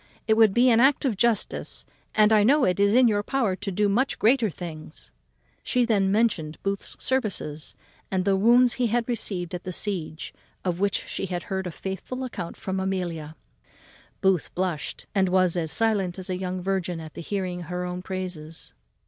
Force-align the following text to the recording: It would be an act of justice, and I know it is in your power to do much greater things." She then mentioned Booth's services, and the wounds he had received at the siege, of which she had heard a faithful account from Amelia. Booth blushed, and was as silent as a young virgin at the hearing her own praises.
It 0.27 0.33
would 0.33 0.51
be 0.51 0.71
an 0.71 0.79
act 0.79 1.05
of 1.05 1.15
justice, 1.15 1.85
and 2.15 2.33
I 2.33 2.43
know 2.43 2.63
it 2.65 2.79
is 2.79 2.95
in 2.95 3.07
your 3.07 3.21
power 3.21 3.55
to 3.57 3.71
do 3.71 3.87
much 3.87 4.17
greater 4.17 4.49
things." 4.49 5.11
She 5.61 5.85
then 5.85 6.11
mentioned 6.11 6.57
Booth's 6.63 6.97
services, 6.99 7.75
and 8.09 8.25
the 8.25 8.35
wounds 8.35 8.73
he 8.73 8.87
had 8.87 9.07
received 9.07 9.53
at 9.53 9.63
the 9.63 9.71
siege, 9.71 10.33
of 10.65 10.79
which 10.79 11.05
she 11.07 11.27
had 11.27 11.43
heard 11.53 11.67
a 11.67 11.71
faithful 11.71 12.23
account 12.23 12.57
from 12.57 12.79
Amelia. 12.79 13.35
Booth 14.21 14.49
blushed, 14.55 15.05
and 15.13 15.29
was 15.29 15.55
as 15.55 15.71
silent 15.71 16.17
as 16.17 16.31
a 16.31 16.35
young 16.35 16.63
virgin 16.63 16.99
at 16.99 17.13
the 17.13 17.21
hearing 17.21 17.61
her 17.69 17.85
own 17.85 18.01
praises. 18.01 18.73